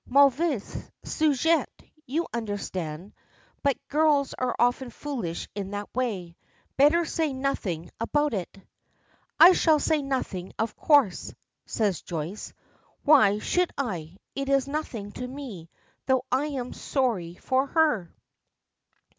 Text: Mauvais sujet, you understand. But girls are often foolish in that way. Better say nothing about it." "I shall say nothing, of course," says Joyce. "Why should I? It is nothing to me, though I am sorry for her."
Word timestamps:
Mauvais 0.07 0.89
sujet, 1.03 1.67
you 2.07 2.25
understand. 2.33 3.13
But 3.61 3.77
girls 3.87 4.33
are 4.33 4.55
often 4.57 4.89
foolish 4.89 5.47
in 5.53 5.69
that 5.69 5.93
way. 5.93 6.37
Better 6.75 7.05
say 7.05 7.33
nothing 7.33 7.91
about 7.99 8.33
it." 8.33 8.49
"I 9.39 9.51
shall 9.53 9.77
say 9.77 10.01
nothing, 10.01 10.53
of 10.57 10.75
course," 10.75 11.35
says 11.67 12.01
Joyce. 12.01 12.51
"Why 13.03 13.37
should 13.37 13.69
I? 13.77 14.17
It 14.33 14.49
is 14.49 14.67
nothing 14.67 15.11
to 15.11 15.27
me, 15.27 15.69
though 16.07 16.25
I 16.31 16.45
am 16.47 16.73
sorry 16.73 17.35
for 17.35 17.67
her." 17.67 18.11